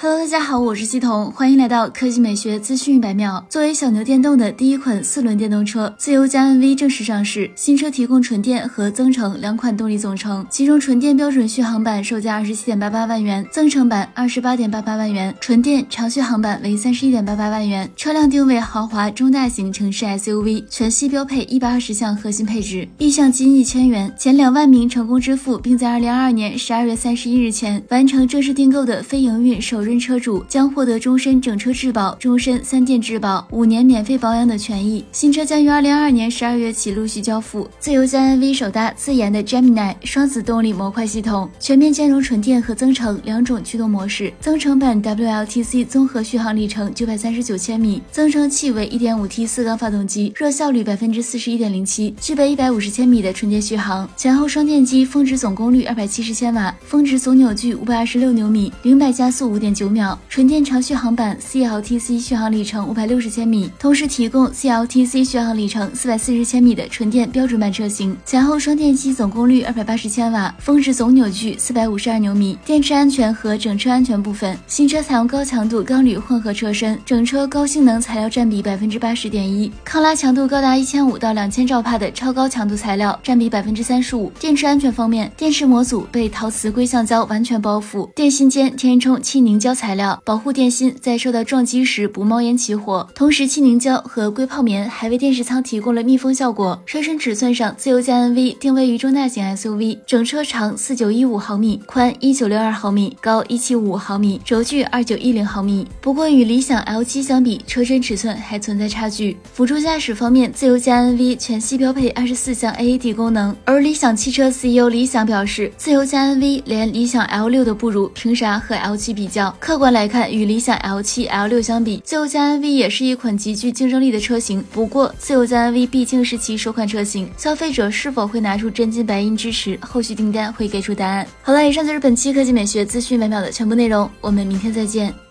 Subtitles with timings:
[0.00, 3.44] Hello，大家好，我是西彤，欢迎来到科技美学资讯一百秒。
[3.50, 7.50] 作为小牛电动的第一款四轮电动车，自由加 NV 正式上市。
[7.56, 17.90] 新车提供纯电和增程两款动力总成，其中纯电标准续航版售价二十七点八八万元，增程版二十八点八八万元，纯电长续航版为三十一点八八万元。
[17.96, 24.14] 车辆定位豪华中大型城市 SUV，全系标配一百二十项核心配置，意向金一千元。
[24.16, 29.87] 前两万名成功支付并在二零二二年十二月三十一日前完成正式订购的非营运首。
[29.96, 35.04] 车主将获得终身整车质保、终身三电质保、五年免费保养的权益。
[35.12, 37.68] 新车将于二零二二年十二月起陆续交付。
[37.78, 44.32] 自由加 NV 首搭自研的 Gemini 双子动力模块系统，全面兼容纯电和增程两种驱动模式。
[44.40, 54.10] 增程版 WLTC 综合续航里程九百三十九千米，增程器为一点五 T 四缸发动机，热效率百分之四十一点零七，具备一百五十千米的纯电续航。
[54.16, 59.68] 前后双电机峰值总功率二百七十千瓦，峰值总扭矩五百二十六牛米，零百加速五点。
[59.78, 68.16] 九秒，纯电长续航版 CLTC 续航里程五百六十千米，同时提供 CLTC 续航里程四百四十千米的纯电标准版车型。
[68.26, 72.58] 前后双电机总功率二百八十千瓦，峰值总扭矩四百五十二牛米。
[72.64, 84.32] 电池安全和整车安全部分，新车采用高强度钢铝混合车身，整车高性能材料占比百分之八十点一，抗拉强度高达一千五到两千兆帕的超高强度材料占比百分之三十五。
[84.40, 89.67] 电池安全方面，电池模组被陶瓷硅橡胶完全包覆，电芯间填充气凝胶。
[89.68, 96.80] 胶材料保护电芯在受到撞击时不冒烟起火，同时气凝胶和硅泡棉还为电视舱提供了密封效果。
[96.86, 105.86] 车身尺寸上，自由加 NV 定位于中大型 SUV，整车长四九一五毫米，宽一九六二毫米，高一七五毫米，轴距二九一零毫米。
[106.00, 109.36] 不过与理想 L7 相比，车身尺寸还存在差距。
[109.52, 119.54] 辅助驾驶方面，自由加 NV 全系标配二十四项 AED 功能，而理想汽车 CEO 李想表示，自由加 NV 连理想 L6 都不如，凭啥和 L7 比较？
[119.60, 124.64] 客观来看，与理想 L 七、L 六相比，自由家 NV 也是一款极具竞争力的车型。
[124.72, 131.26] 不过，自由家 NV 毕竟是其首款车型，消费者是否会拿出真金白银支持，后续订单会给出答案。
[131.42, 135.27] 好了，以上就是本期科技美学资讯每秒的全部内容，我们明天再见。